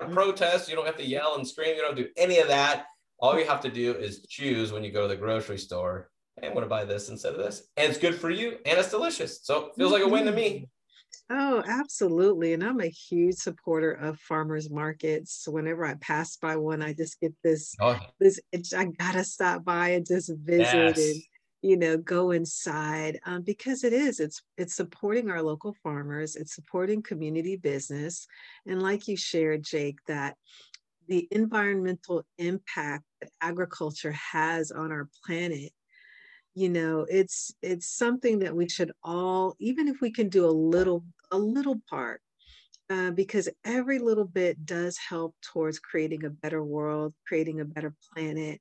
[0.00, 0.12] to mm.
[0.12, 0.68] protest.
[0.68, 1.76] You don't have to yell and scream.
[1.76, 2.86] You don't do any of that.
[3.18, 6.10] All you have to do is choose when you go to the grocery store.
[6.40, 7.68] Hey, I'm going to buy this instead of this.
[7.76, 9.40] And it's good for you and it's delicious.
[9.42, 10.68] So it feels like a win to me.
[11.28, 12.54] Oh, absolutely.
[12.54, 15.46] And I'm a huge supporter of farmers markets.
[15.46, 17.98] Whenever I pass by one, I just get this, oh.
[18.18, 18.72] this itch.
[18.74, 20.98] I gotta stop by and just visit yes.
[20.98, 21.22] and
[21.62, 26.54] you know go inside um, because it is it's it's supporting our local farmers it's
[26.54, 28.26] supporting community business
[28.66, 30.36] and like you shared jake that
[31.08, 35.72] the environmental impact that agriculture has on our planet
[36.54, 40.50] you know it's it's something that we should all even if we can do a
[40.50, 42.20] little a little part
[42.88, 47.94] uh, because every little bit does help towards creating a better world creating a better
[48.12, 48.60] planet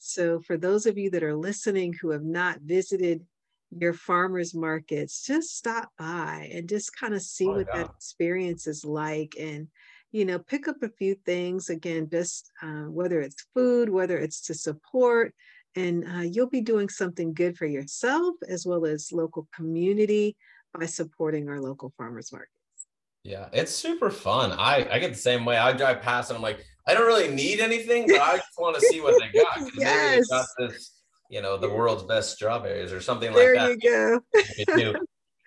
[0.00, 3.24] so, for those of you that are listening who have not visited
[3.70, 7.82] your farmers markets, just stop by and just kind of see oh, what yeah.
[7.82, 9.68] that experience is like and
[10.10, 14.40] you know pick up a few things again just uh, whether it's food whether it's
[14.40, 15.32] to support
[15.76, 20.36] and uh, you'll be doing something good for yourself as well as local community
[20.76, 22.50] by supporting our local farmers markets
[23.22, 24.52] yeah, it's super fun.
[24.52, 25.56] I, I get the same way.
[25.56, 28.76] I drive past and I'm like, I don't really need anything, but I just want
[28.76, 29.70] to see what they got.
[29.76, 30.28] yes.
[30.28, 34.20] Got this, you know, the world's best strawberries or something there like that.
[34.66, 35.00] There you go.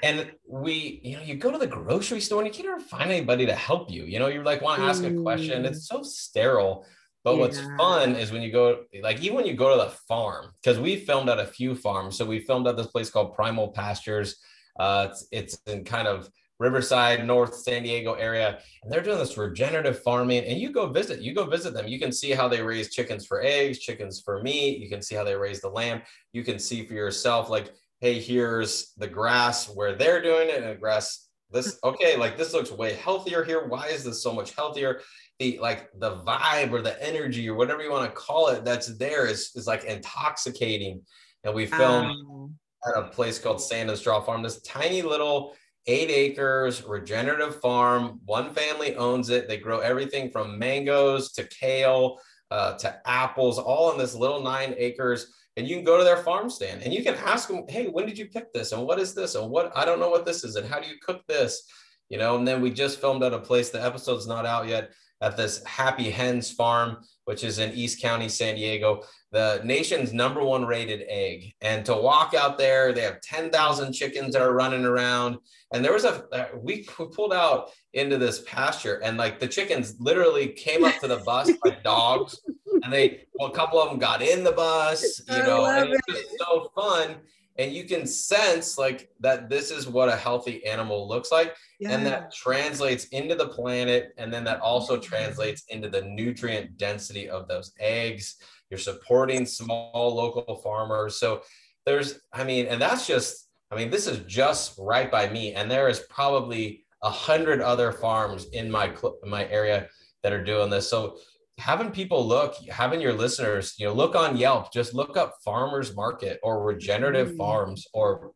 [0.03, 3.11] and we, you know, you go to the grocery store and you can't ever find
[3.11, 4.03] anybody to help you.
[4.03, 5.65] You know, you're like, want to ask a question.
[5.65, 6.85] It's so sterile.
[7.23, 7.39] But yeah.
[7.39, 10.77] what's fun is when you go, like, even when you go to the farm, because
[10.77, 12.17] we filmed at a few farms.
[12.17, 14.35] So we filmed at this place called Primal Pastures.
[14.77, 19.37] Uh, it's, it's in kind of Riverside, North San Diego area, and they're doing this
[19.37, 20.45] regenerative farming.
[20.45, 21.87] And you go visit, you go visit them.
[21.87, 24.79] You can see how they raise chickens for eggs, chickens for meat.
[24.79, 26.01] You can see how they raise the lamb.
[26.31, 30.69] You can see for yourself, like, hey, here's the grass where they're doing it, and
[30.69, 31.29] the grass.
[31.51, 33.67] This okay, like this looks way healthier here.
[33.67, 35.01] Why is this so much healthier?
[35.39, 38.95] The like the vibe or the energy or whatever you want to call it that's
[38.97, 41.01] there is is like intoxicating.
[41.43, 42.55] And we filmed um,
[42.87, 45.55] at a place called Sand and Straw Farm, this tiny little
[45.87, 48.19] eight acres, regenerative farm.
[48.25, 49.47] One family owns it.
[49.47, 52.19] They grow everything from mangoes to kale
[52.51, 55.33] uh, to apples, all on this little nine acres.
[55.55, 58.05] And you can go to their farm stand and you can ask them, hey, when
[58.05, 58.71] did you pick this?
[58.71, 59.35] And what is this?
[59.35, 60.55] And what, I don't know what this is.
[60.55, 61.67] And how do you cook this?
[62.09, 64.91] You know, and then we just filmed at a place, the episode's not out yet,
[65.21, 70.43] at this Happy Hens farm which is in East County, San Diego, the nation's number
[70.43, 71.53] one rated egg.
[71.59, 75.37] And to walk out there, they have 10,000 chickens that are running around.
[75.73, 79.95] And there was a, uh, we pulled out into this pasture and like the chickens
[79.99, 82.39] literally came up to the bus like dogs.
[82.83, 86.01] And they, well, a couple of them got in the bus, you know, and it
[86.07, 87.15] was so fun
[87.57, 91.91] and you can sense like that this is what a healthy animal looks like yeah.
[91.91, 97.29] and that translates into the planet and then that also translates into the nutrient density
[97.29, 98.37] of those eggs
[98.73, 101.43] you're supporting small local farmers so
[101.85, 105.69] there's i mean and that's just i mean this is just right by me and
[105.69, 108.91] there is probably a hundred other farms in my
[109.23, 109.87] my area
[110.23, 111.17] that are doing this so
[111.57, 115.95] having people look, having your listeners, you know, look on Yelp, just look up farmers
[115.95, 117.37] market or regenerative mm.
[117.37, 118.31] farms or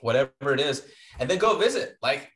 [0.00, 0.86] whatever it is,
[1.18, 1.96] and then go visit.
[2.02, 2.30] Like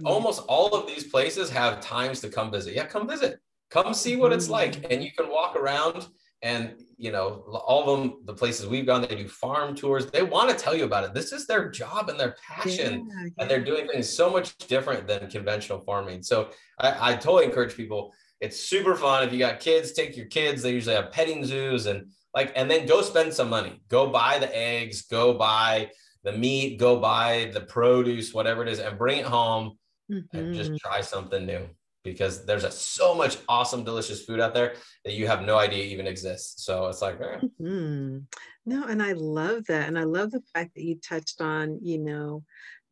[0.00, 0.06] mm.
[0.06, 2.74] almost all of these places have times to come visit.
[2.74, 3.38] Yeah, come visit,
[3.70, 4.86] come see what it's like, mm.
[4.90, 6.06] and you can walk around.
[6.42, 10.06] And you know, all of them, the places we've gone, they do farm tours.
[10.06, 11.14] They want to tell you about it.
[11.14, 13.30] This is their job and their passion, yeah, yeah.
[13.38, 16.22] and they're doing things so much different than conventional farming.
[16.22, 19.22] So I, I totally encourage people it's super fun.
[19.22, 20.62] If you got kids, take your kids.
[20.62, 23.80] They usually have petting zoos and like, and then go spend some money.
[23.88, 25.90] Go buy the eggs, go buy
[26.24, 29.78] the meat, go buy the produce, whatever it is, and bring it home
[30.10, 30.36] mm-hmm.
[30.36, 30.88] and just mm-hmm.
[30.88, 31.68] try something new
[32.04, 35.84] because there's a, so much awesome, delicious food out there that you have no idea
[35.84, 36.64] even exists.
[36.64, 37.38] So it's like, eh.
[37.60, 38.18] mm-hmm.
[38.66, 39.88] no, and I love that.
[39.88, 42.44] And I love the fact that you touched on, you know,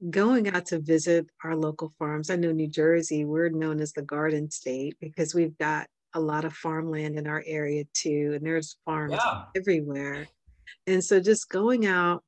[0.09, 2.31] going out to visit our local farms.
[2.31, 6.45] I know New Jersey, we're known as the garden state because we've got a lot
[6.45, 9.45] of farmland in our area too, and there's farms yeah.
[9.57, 10.27] everywhere.
[10.87, 12.23] And so just going out,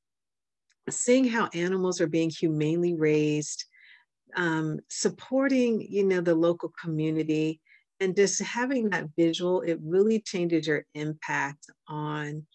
[0.90, 3.64] seeing how animals are being humanely raised,
[4.36, 7.60] um, supporting, you know, the local community,
[8.00, 12.46] and just having that visual, it really changes your impact on,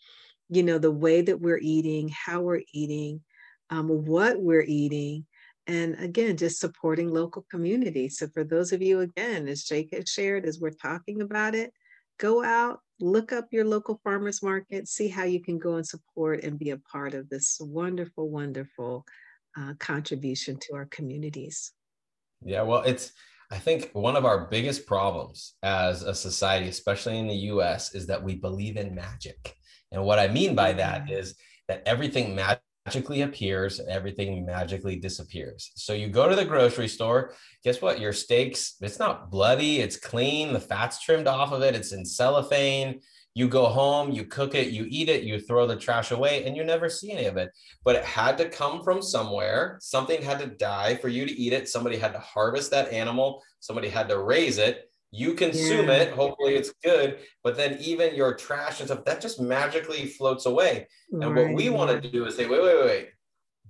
[0.49, 3.21] you know, the way that we're eating, how we're eating,
[3.69, 5.25] um, what we're eating,
[5.67, 8.07] and again, just supporting local community.
[8.07, 11.73] So, for those of you, again, as Jake has shared, as we're talking about it,
[12.17, 16.43] go out, look up your local farmers market, see how you can go and support
[16.43, 19.05] and be a part of this wonderful, wonderful
[19.59, 21.71] uh, contribution to our communities.
[22.43, 23.11] Yeah, well, it's,
[23.51, 28.07] I think one of our biggest problems as a society, especially in the US, is
[28.07, 29.55] that we believe in magic.
[29.91, 31.33] And what I mean by that mm.
[31.67, 35.71] that everything magic magically appears and everything magically disappears.
[35.75, 37.99] So you go to the grocery store, guess what?
[37.99, 42.05] Your steaks, it's not bloody, it's clean, the fat's trimmed off of it, it's in
[42.05, 43.01] cellophane.
[43.37, 46.57] You go home, you cook it, you eat it, you throw the trash away, and
[46.57, 47.51] you never see any of it.
[47.83, 49.77] But it had to come from somewhere.
[49.79, 51.69] Something had to die for you to eat it.
[51.69, 55.93] Somebody had to harvest that animal, somebody had to raise it you consume yeah.
[55.93, 60.45] it hopefully it's good but then even your trash and stuff that just magically floats
[60.45, 61.25] away right.
[61.25, 63.09] and what we want to do is say wait wait wait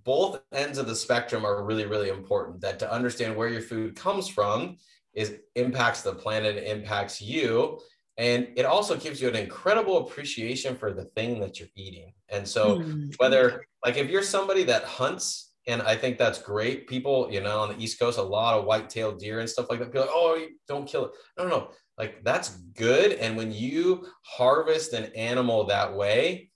[0.04, 3.96] both ends of the spectrum are really really important that to understand where your food
[3.96, 4.78] comes from
[5.14, 7.80] is impacts the planet impacts you
[8.18, 12.48] and it also gives you an incredible appreciation for the thing that you're eating and
[12.48, 13.14] so mm.
[13.18, 16.88] whether like if you're somebody that hunts and I think that's great.
[16.88, 19.80] People, you know, on the East Coast, a lot of white-tailed deer and stuff like
[19.80, 19.92] that.
[19.92, 21.12] People like, oh, don't kill it.
[21.38, 21.70] No, no, no.
[21.98, 23.14] Like that's good.
[23.14, 26.52] And when you harvest an animal that way,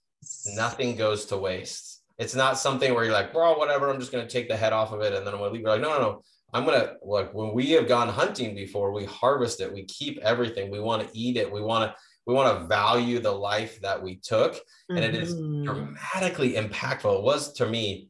[0.55, 2.03] nothing goes to waste.
[2.17, 3.89] It's not something where you're like, bro, whatever.
[3.89, 5.53] I'm just going to take the head off of it and then I'm going to
[5.53, 5.63] leave.
[5.63, 6.23] You're like, no, no, no.
[6.53, 9.73] I'm going to like when we have gone hunting before, we harvest it.
[9.73, 10.69] We keep everything.
[10.69, 11.51] We want to eat it.
[11.51, 11.95] We want to
[12.27, 14.59] we want to value the life that we took
[14.89, 15.15] and mm-hmm.
[15.15, 15.63] it is mm-hmm.
[15.65, 18.09] dramatically impactful it was to me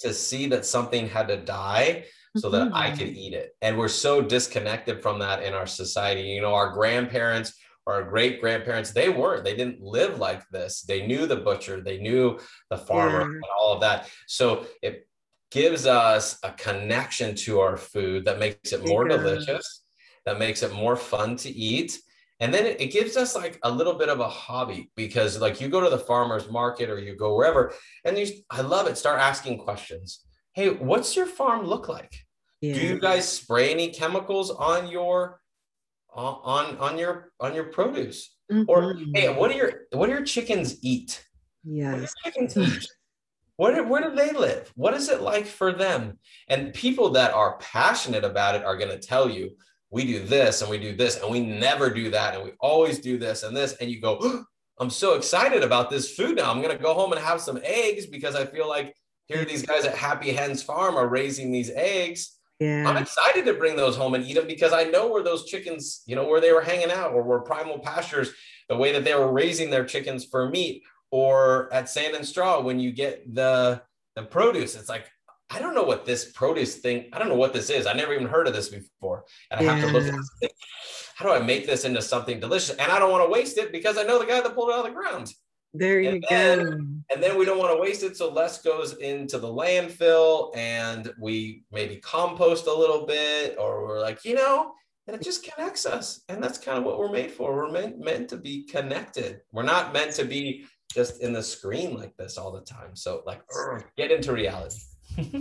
[0.00, 2.04] to see that something had to die
[2.36, 2.74] so that mm-hmm.
[2.74, 3.54] I could eat it.
[3.60, 6.22] And we're so disconnected from that in our society.
[6.22, 7.54] You know, our grandparents
[7.86, 10.82] or our great grandparents, they weren't, they didn't live like this.
[10.82, 12.38] They knew the butcher, they knew
[12.70, 13.26] the farmer, yeah.
[13.26, 14.08] and all of that.
[14.26, 15.06] So it
[15.52, 19.16] gives us a connection to our food that makes it more yeah.
[19.16, 19.82] delicious,
[20.24, 21.98] that makes it more fun to eat.
[22.40, 25.68] And then it, gives us like a little bit of a hobby because like you
[25.68, 27.72] go to the farmer's market or you go wherever
[28.04, 28.98] and you, I love it.
[28.98, 30.24] Start asking questions.
[30.54, 32.12] Hey, what's your farm look like?
[32.60, 32.74] Yeah.
[32.74, 35.40] Do you guys spray any chemicals on your
[36.12, 38.34] on on your on your produce?
[38.50, 38.64] Mm-hmm.
[38.68, 41.24] Or hey, what do your what do your chickens eat?
[41.64, 42.12] Yes.
[42.24, 42.88] chickens eat?
[43.56, 44.72] Where, where do they live?
[44.74, 46.18] What is it like for them?
[46.48, 49.50] And people that are passionate about it are going to tell you
[49.92, 52.98] we do this and we do this and we never do that and we always
[52.98, 54.44] do this and this and you go oh,
[54.80, 57.60] i'm so excited about this food now i'm going to go home and have some
[57.62, 61.70] eggs because i feel like here these guys at happy hens farm are raising these
[61.74, 62.88] eggs yeah.
[62.88, 66.02] I'm excited to bring those home and eat them because I know where those chickens,
[66.06, 68.30] you know, where they were hanging out or where primal pastures,
[68.68, 72.60] the way that they were raising their chickens for meat, or at Sand and Straw
[72.60, 73.80] when you get the
[74.16, 74.74] the produce.
[74.74, 75.08] It's like
[75.48, 77.10] I don't know what this produce thing.
[77.12, 77.86] I don't know what this is.
[77.86, 79.76] I never even heard of this before, and I yeah.
[79.76, 80.14] have to look.
[80.42, 80.50] At
[81.14, 82.74] How do I make this into something delicious?
[82.76, 84.72] And I don't want to waste it because I know the guy that pulled it
[84.72, 85.32] out of the ground.
[85.74, 87.04] There you and go.
[87.14, 88.16] And then we don't want to waste it.
[88.16, 94.00] So less goes into the landfill and we maybe compost a little bit, or we're
[94.00, 94.72] like, you know,
[95.06, 96.22] and it just connects us.
[96.28, 97.54] And that's kind of what we're made for.
[97.54, 99.40] We're meant, meant to be connected.
[99.50, 102.94] We're not meant to be just in the screen like this all the time.
[102.94, 103.42] So like
[103.96, 104.80] get into reality.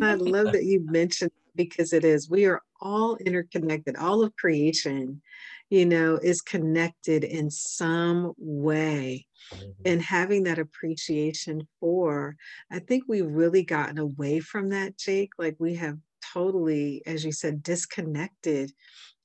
[0.02, 2.30] I love that you mentioned because it is.
[2.30, 3.96] We are all interconnected.
[3.96, 5.22] All of creation,
[5.70, 9.26] you know, is connected in some way.
[9.54, 9.70] Mm-hmm.
[9.86, 12.36] And having that appreciation for,
[12.72, 15.32] I think we've really gotten away from that, Jake.
[15.38, 15.98] Like we have
[16.34, 18.72] totally, as you said, disconnected,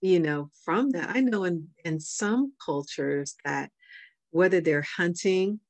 [0.00, 1.10] you know, from that.
[1.10, 3.70] I know in in some cultures that
[4.30, 5.60] whether they're hunting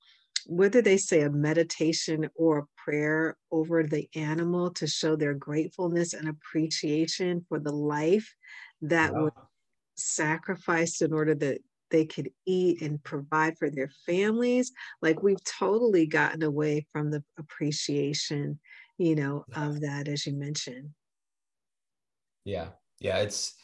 [0.48, 6.14] whether they say a meditation or a prayer over the animal to show their gratefulness
[6.14, 8.34] and appreciation for the life
[8.82, 9.24] that wow.
[9.24, 9.32] was
[9.96, 11.58] sacrificed in order that
[11.90, 14.72] they could eat and provide for their families.
[15.02, 18.58] Like we've totally gotten away from the appreciation
[18.98, 20.90] you know of that as you mentioned.
[22.44, 22.68] Yeah.
[23.00, 23.54] Yeah it's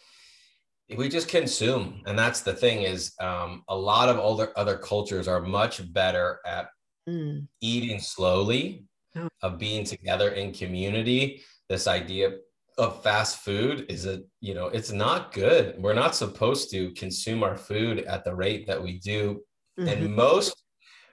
[0.96, 5.28] we just consume and that's the thing is um, a lot of other other cultures
[5.28, 6.68] are much better at
[7.08, 7.46] mm.
[7.60, 8.84] eating slowly
[9.16, 9.28] oh.
[9.42, 12.32] of being together in community this idea
[12.78, 17.42] of fast food is a you know it's not good we're not supposed to consume
[17.42, 19.40] our food at the rate that we do
[19.78, 19.88] mm-hmm.
[19.88, 20.64] and most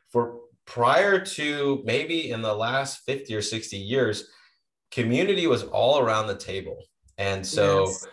[0.10, 4.30] for prior to maybe in the last 50 or 60 years
[4.92, 6.78] community was all around the table
[7.18, 8.08] and so yes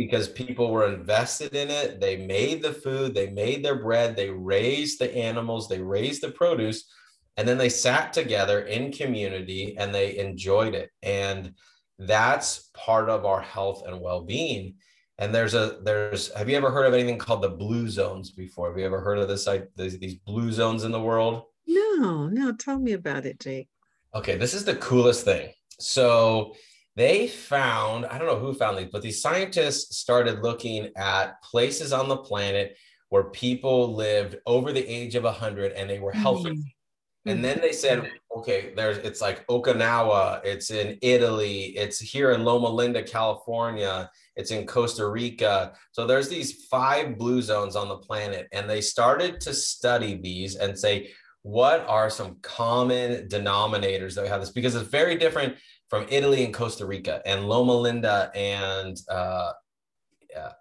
[0.00, 2.00] because people were invested in it.
[2.00, 6.30] They made the food, they made their bread, they raised the animals, they raised the
[6.30, 6.90] produce,
[7.36, 10.88] and then they sat together in community and they enjoyed it.
[11.02, 11.52] And
[11.98, 14.76] that's part of our health and well-being.
[15.18, 18.70] And there's a there's have you ever heard of anything called the blue zones before?
[18.70, 21.42] Have you ever heard of this like these, these blue zones in the world?
[21.66, 23.68] No, no, tell me about it, Jake.
[24.14, 25.52] Okay, this is the coolest thing.
[25.78, 26.54] So
[26.96, 31.92] they found, I don't know who found these, but these scientists started looking at places
[31.92, 32.76] on the planet
[33.10, 36.50] where people lived over the age of 100 and they were healthy.
[36.50, 37.30] Mm-hmm.
[37.30, 42.44] And then they said, okay, there's it's like Okinawa, it's in Italy, it's here in
[42.44, 45.74] Loma Linda, California, it's in Costa Rica.
[45.92, 50.56] So there's these five blue zones on the planet, and they started to study these
[50.56, 51.10] and say,
[51.42, 54.50] what are some common denominators that we have this?
[54.50, 55.56] Because it's very different
[55.90, 59.52] from Italy and Costa Rica and Loma Linda and uh,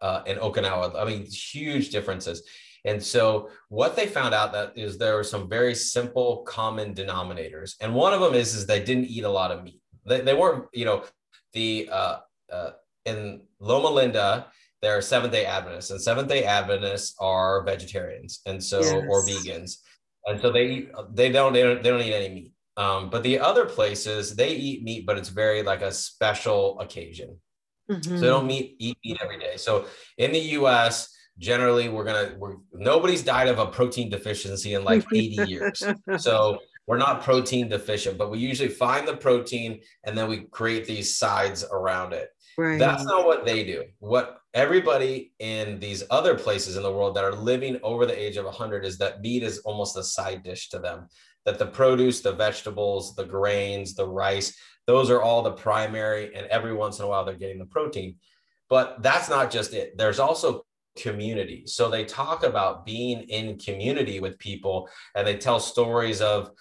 [0.02, 1.00] uh, and Okinawa.
[1.00, 2.44] I mean, huge differences.
[2.86, 7.76] And so what they found out that is there were some very simple common denominators.
[7.80, 9.82] And one of them is, is they didn't eat a lot of meat.
[10.06, 11.04] They, they weren't, you know,
[11.54, 12.18] the uh,
[12.52, 12.72] uh,
[13.06, 14.48] in Loma Linda,
[14.82, 18.94] there are Seventh Day Adventists, and Seventh Day Adventists are vegetarians, and so yes.
[19.10, 19.78] or vegans,
[20.26, 22.54] and so they eat, they don't they don't they don't eat any meat.
[22.80, 27.38] Um, but the other places they eat meat, but it's very like a special occasion.
[27.92, 28.16] Mm-hmm.
[28.16, 29.58] So they don't meet eat meat every day.
[29.58, 29.86] So
[30.18, 35.04] in the U.S., generally we're gonna we're nobody's died of a protein deficiency in like
[35.14, 35.84] 80 years.
[36.20, 40.86] So we're not protein deficient, but we usually find the protein and then we create
[40.86, 42.30] these sides around it.
[42.58, 42.80] Right.
[42.80, 43.84] That's not what they do.
[44.00, 48.38] What everybody in these other places in the world that are living over the age
[48.38, 51.08] of 100 is that meat is almost a side dish to them
[51.46, 56.48] that the produce, the vegetables, the grains, the rice, those are all the primary, and
[56.48, 58.16] every once in a while they're getting the protein.
[58.70, 59.98] But that's not just it.
[59.98, 60.66] There's also
[60.98, 61.64] community.
[61.66, 66.52] So they talk about being in community with people and they tell stories of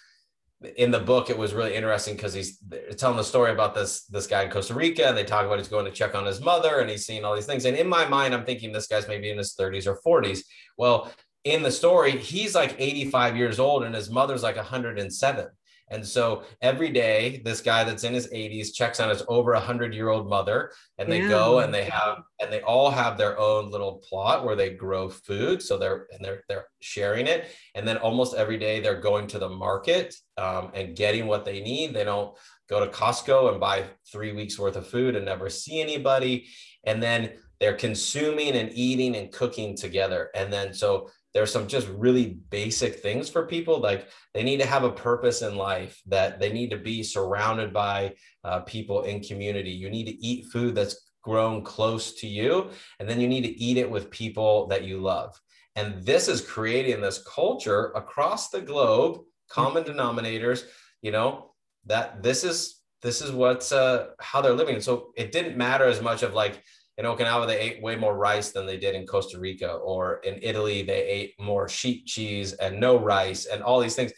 [0.76, 2.58] in the book it was really interesting because he's
[2.96, 5.68] telling the story about this this guy in Costa Rica and they talk about he's
[5.68, 8.08] going to check on his mother and he's seeing all these things and in my
[8.08, 10.40] mind I'm thinking this guy's maybe in his 30s or 40s
[10.76, 11.12] well
[11.48, 15.46] in the story, he's like 85 years old and his mother's like 107.
[15.90, 19.94] And so every day, this guy that's in his 80s checks on his over 100
[19.94, 21.28] year old mother, and they yeah.
[21.28, 25.08] go and they have and they all have their own little plot where they grow
[25.08, 25.62] food.
[25.62, 29.38] So they're and they're they're sharing it, and then almost every day they're going to
[29.38, 31.94] the market um, and getting what they need.
[31.94, 32.36] They don't
[32.68, 36.48] go to Costco and buy three weeks worth of food and never see anybody,
[36.84, 40.30] and then they're consuming and eating and cooking together.
[40.34, 44.66] And then so there's some just really basic things for people like they need to
[44.66, 48.12] have a purpose in life that they need to be surrounded by
[48.42, 52.70] uh, people in community you need to eat food that's grown close to you.
[52.98, 55.38] And then you need to eat it with people that you love.
[55.76, 60.64] And this is creating this culture across the globe, common denominators,
[61.02, 61.52] you know,
[61.86, 64.80] that this is this is what's uh how they're living.
[64.80, 66.62] So it didn't matter as much of like
[66.98, 70.40] in Okinawa, they ate way more rice than they did in Costa Rica, or in
[70.42, 74.12] Italy, they ate more sheep cheese and no rice and all these things.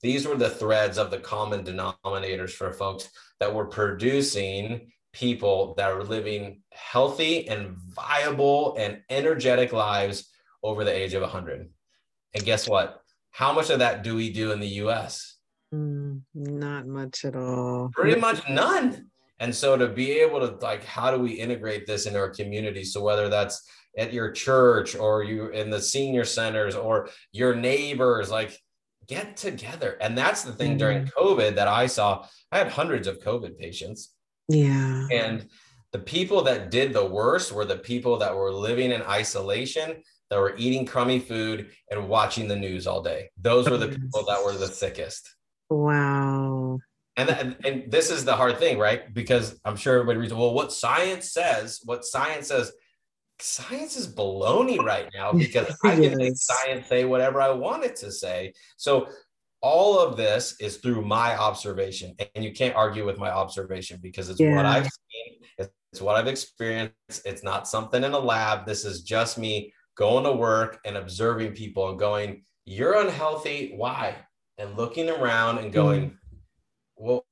[0.00, 3.10] These were the threads of the common denominators for folks
[3.40, 10.30] that were producing people that are living healthy and viable and energetic lives
[10.62, 11.68] over the age of 100.
[12.34, 13.02] And guess what?
[13.32, 15.36] How much of that do we do in the US?
[15.74, 17.90] Mm, not much at all.
[17.92, 19.09] Pretty much none.
[19.40, 22.84] And so to be able to like, how do we integrate this into our community?
[22.84, 23.66] So whether that's
[23.98, 28.56] at your church or you in the senior centers or your neighbors, like
[29.08, 29.96] get together.
[30.00, 30.78] And that's the thing mm-hmm.
[30.78, 32.26] during COVID that I saw.
[32.52, 34.12] I had hundreds of COVID patients.
[34.48, 35.06] Yeah.
[35.10, 35.48] And
[35.92, 40.38] the people that did the worst were the people that were living in isolation, that
[40.38, 43.30] were eating crummy food and watching the news all day.
[43.40, 45.34] Those were the people that were the sickest.
[45.68, 46.78] Wow.
[47.20, 49.12] And, and, and this is the hard thing, right?
[49.12, 52.72] Because I'm sure everybody reads, well, what science says, what science says,
[53.40, 57.96] science is baloney right now because I can make science say whatever I want it
[57.96, 58.52] to say.
[58.76, 59.08] So
[59.62, 64.30] all of this is through my observation, and you can't argue with my observation because
[64.30, 64.56] it's yeah.
[64.56, 66.94] what I've seen, it's what I've experienced.
[67.24, 68.64] It's not something in a lab.
[68.64, 73.74] This is just me going to work and observing people and going, "You're unhealthy.
[73.76, 74.16] Why?"
[74.56, 76.16] And looking around and going, mm
[77.00, 77.24] well,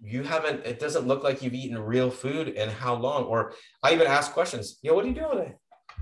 [0.00, 3.24] you haven't, it doesn't look like you've eaten real food in how long?
[3.24, 5.54] Or I even ask questions, yo, what are you doing today?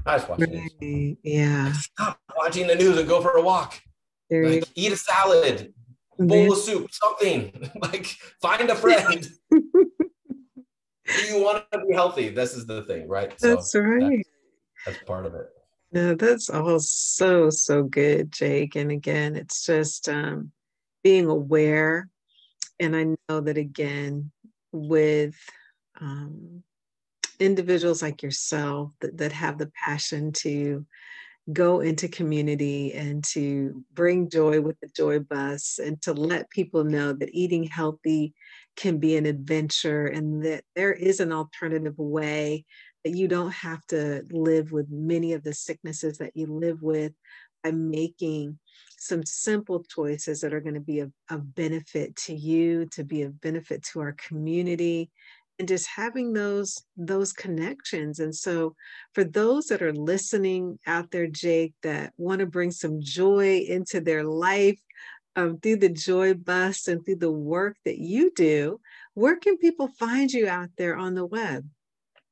[0.05, 0.71] I was watching right.
[0.81, 1.17] news.
[1.23, 1.73] Yeah.
[1.73, 3.81] Stop watching the news and go for a walk.
[4.29, 5.73] There like, eat a salad,
[6.19, 7.71] bowl of soup, something.
[7.83, 8.07] like
[8.41, 9.27] find a friend.
[9.51, 12.29] Do you want to be healthy?
[12.29, 13.37] This is the thing, right?
[13.39, 14.25] That's so right.
[14.87, 15.47] That's, that's part of it.
[15.91, 18.77] No, that's all so, so good, Jake.
[18.77, 20.53] And again, it's just um,
[21.03, 22.09] being aware
[22.81, 24.33] and I know that again,
[24.73, 25.37] with
[26.01, 26.63] um,
[27.39, 30.87] individuals like yourself that, that have the passion to
[31.53, 36.85] go into community and to bring joy with the joy bus and to let people
[36.85, 38.35] know that eating healthy
[38.77, 42.65] can be an adventure and that there is an alternative way
[43.05, 47.13] that you don't have to live with many of the sicknesses that you live with
[47.65, 48.59] by making
[49.01, 51.11] some simple choices that are going to be of,
[51.55, 55.11] benefit to you, to be of benefit to our community,
[55.59, 58.19] and just having those those connections.
[58.19, 58.75] And so
[59.15, 64.01] for those that are listening out there jake that want to bring some joy into
[64.01, 64.79] their life
[65.37, 68.81] um, through the joy bus and through the work that you do
[69.15, 71.65] where can people find you out there on the web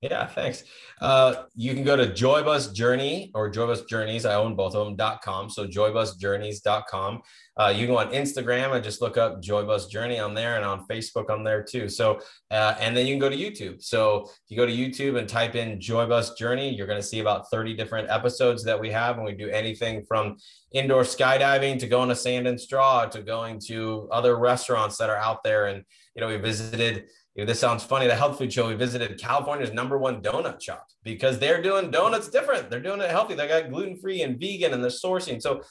[0.01, 0.63] yeah, thanks.
[1.01, 4.25] Uh, you can go to Joybus Journey or Joybus Journeys.
[4.25, 5.51] I own both of them.com.
[5.51, 7.23] So joybusjourneys.com.
[7.57, 10.65] Uh, you can go on Instagram and just look up Joybus Journey on there and
[10.65, 11.89] on Facebook on there too.
[11.89, 12.21] So,
[12.53, 13.83] uh, and then you can go to YouTube.
[13.83, 17.19] So if you go to YouTube and type in Joybus Journey, you're going to see
[17.19, 19.17] about 30 different episodes that we have.
[19.17, 20.37] And we do anything from
[20.71, 25.17] indoor skydiving to going to sand and straw to going to other restaurants that are
[25.17, 25.67] out there.
[25.67, 25.83] And,
[26.15, 28.09] you know, we visited you know, this sounds funny.
[28.09, 32.29] The health food show we visited California's number one donut shop because they're doing donuts
[32.29, 32.69] different.
[32.69, 33.37] They're doing it healthy.
[33.37, 35.41] They got gluten free and vegan and they're sourcing.
[35.41, 35.63] So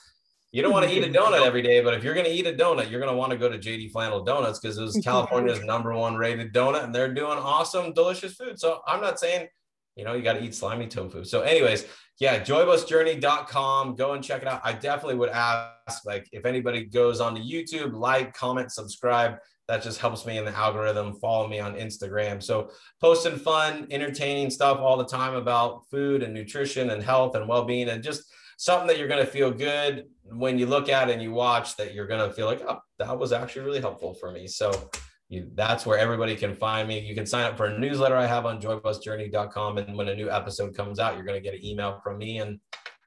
[0.53, 2.47] you don't want to eat a donut every day, but if you're going to eat
[2.47, 4.97] a donut, you're going to want to go to JD Flannel Donuts because it was
[5.03, 8.57] California's number one rated donut and they're doing awesome, delicious food.
[8.57, 9.49] So I'm not saying,
[9.97, 11.25] you know, you got to eat slimy tofu.
[11.25, 11.85] So, anyways,
[12.21, 13.95] yeah, joybusjourney.com.
[13.95, 14.61] Go and check it out.
[14.63, 19.83] I definitely would ask, like, if anybody goes on to YouTube, like, comment, subscribe that
[19.83, 21.15] just helps me in the algorithm.
[21.15, 22.41] Follow me on Instagram.
[22.41, 27.47] So posting fun, entertaining stuff all the time about food and nutrition and health and
[27.47, 28.23] well-being and just
[28.57, 31.93] something that you're going to feel good when you look at and you watch that
[31.93, 34.47] you're going to feel like, oh, that was actually really helpful for me.
[34.47, 34.89] So
[35.29, 36.99] you, that's where everybody can find me.
[36.99, 39.77] You can sign up for a newsletter I have on joybusjourney.com.
[39.77, 42.39] And when a new episode comes out, you're going to get an email from me
[42.39, 42.59] and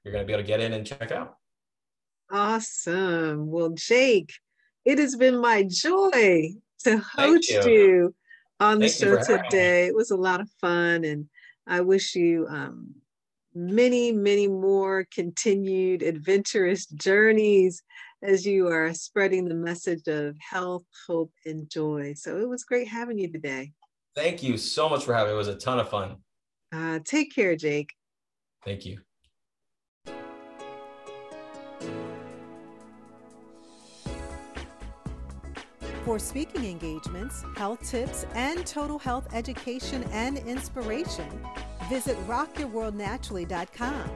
[0.05, 1.35] you're going to be able to get in and check out.
[2.31, 3.51] Awesome.
[3.51, 4.35] Well, Jake,
[4.85, 6.55] it has been my joy
[6.85, 7.71] to host you.
[7.71, 8.15] you.
[8.61, 9.87] on the Thank show today.
[9.87, 11.27] It was a lot of fun, and
[11.67, 12.95] I wish you um,
[13.55, 17.83] many, many more continued adventurous journeys
[18.23, 22.13] as you are spreading the message of health, hope, and joy.
[22.17, 23.73] So it was great having you today.
[24.15, 25.35] Thank you so much for having me.
[25.35, 26.17] It was a ton of fun.
[26.73, 27.91] Uh, take care, Jake.
[28.65, 29.01] Thank you.
[36.11, 41.41] For speaking engagements, health tips, and total health education and inspiration,
[41.89, 44.11] visit rockyourworldnaturally.com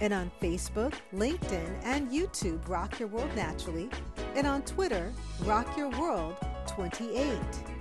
[0.00, 3.88] and on Facebook, LinkedIn, and YouTube, Rock Your World Naturally,
[4.34, 5.12] and on Twitter,
[5.44, 6.34] Rock Your World
[6.66, 7.75] 28.